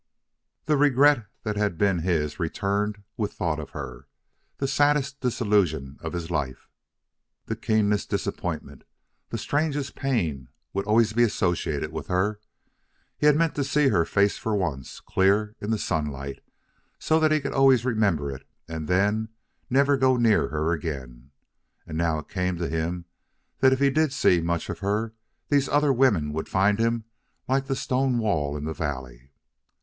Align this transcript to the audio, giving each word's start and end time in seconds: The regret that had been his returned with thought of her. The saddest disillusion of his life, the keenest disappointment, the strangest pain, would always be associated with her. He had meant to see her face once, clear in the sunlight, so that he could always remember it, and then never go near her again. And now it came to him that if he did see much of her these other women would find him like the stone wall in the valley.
The 0.65 0.77
regret 0.77 1.27
that 1.43 1.57
had 1.57 1.77
been 1.77 1.99
his 1.99 2.39
returned 2.39 3.03
with 3.17 3.33
thought 3.33 3.59
of 3.59 3.69
her. 3.77 4.07
The 4.57 4.67
saddest 4.67 5.19
disillusion 5.21 5.97
of 6.01 6.13
his 6.13 6.31
life, 6.31 6.67
the 7.45 7.55
keenest 7.55 8.09
disappointment, 8.09 8.83
the 9.29 9.37
strangest 9.37 9.93
pain, 9.93 10.49
would 10.73 10.85
always 10.87 11.13
be 11.13 11.21
associated 11.21 11.91
with 11.91 12.07
her. 12.07 12.39
He 13.15 13.27
had 13.27 13.35
meant 13.35 13.53
to 13.53 13.63
see 13.63 13.89
her 13.89 14.03
face 14.03 14.43
once, 14.43 15.01
clear 15.01 15.55
in 15.61 15.69
the 15.69 15.77
sunlight, 15.77 16.41
so 16.97 17.19
that 17.19 17.31
he 17.31 17.39
could 17.39 17.53
always 17.53 17.85
remember 17.85 18.31
it, 18.31 18.47
and 18.67 18.87
then 18.87 19.29
never 19.69 19.97
go 19.97 20.17
near 20.17 20.47
her 20.47 20.71
again. 20.71 21.29
And 21.85 21.95
now 21.95 22.17
it 22.17 22.27
came 22.27 22.57
to 22.57 22.67
him 22.67 23.05
that 23.59 23.71
if 23.71 23.77
he 23.77 23.91
did 23.91 24.13
see 24.13 24.41
much 24.41 24.67
of 24.67 24.79
her 24.79 25.13
these 25.49 25.69
other 25.69 25.93
women 25.93 26.33
would 26.33 26.49
find 26.49 26.79
him 26.79 27.03
like 27.47 27.67
the 27.67 27.75
stone 27.75 28.17
wall 28.17 28.57
in 28.57 28.63
the 28.63 28.73
valley. 28.73 29.29